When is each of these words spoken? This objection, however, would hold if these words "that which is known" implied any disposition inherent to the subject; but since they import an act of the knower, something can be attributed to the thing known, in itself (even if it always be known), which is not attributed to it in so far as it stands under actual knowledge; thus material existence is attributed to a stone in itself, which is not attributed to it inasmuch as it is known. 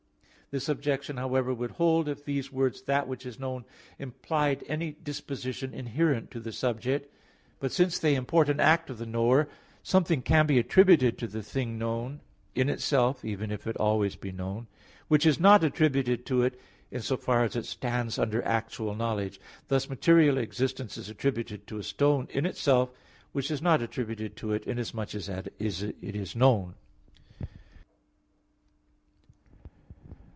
This 0.53 0.67
objection, 0.67 1.15
however, 1.15 1.53
would 1.53 1.71
hold 1.71 2.09
if 2.09 2.25
these 2.25 2.51
words 2.51 2.81
"that 2.81 3.07
which 3.07 3.25
is 3.25 3.39
known" 3.39 3.63
implied 3.97 4.65
any 4.67 4.91
disposition 4.91 5.73
inherent 5.73 6.29
to 6.31 6.41
the 6.41 6.51
subject; 6.51 7.09
but 7.61 7.71
since 7.71 7.97
they 7.97 8.15
import 8.15 8.49
an 8.49 8.59
act 8.59 8.89
of 8.89 8.97
the 8.97 9.05
knower, 9.05 9.47
something 9.81 10.21
can 10.21 10.45
be 10.45 10.59
attributed 10.59 11.17
to 11.19 11.27
the 11.27 11.41
thing 11.41 11.77
known, 11.77 12.19
in 12.53 12.67
itself 12.69 13.23
(even 13.23 13.49
if 13.49 13.65
it 13.65 13.77
always 13.77 14.17
be 14.17 14.33
known), 14.33 14.67
which 15.07 15.25
is 15.25 15.39
not 15.39 15.63
attributed 15.63 16.25
to 16.25 16.43
it 16.43 16.59
in 16.91 16.99
so 16.99 17.15
far 17.15 17.45
as 17.45 17.55
it 17.55 17.65
stands 17.65 18.19
under 18.19 18.43
actual 18.43 18.93
knowledge; 18.93 19.39
thus 19.69 19.87
material 19.87 20.37
existence 20.37 20.97
is 20.97 21.09
attributed 21.09 21.65
to 21.65 21.77
a 21.77 21.83
stone 21.83 22.27
in 22.29 22.45
itself, 22.45 22.89
which 23.31 23.49
is 23.49 23.61
not 23.61 23.81
attributed 23.81 24.35
to 24.35 24.51
it 24.51 24.65
inasmuch 24.65 25.15
as 25.15 25.29
it 25.29 25.53
is 25.61 26.35
known. 26.35 26.75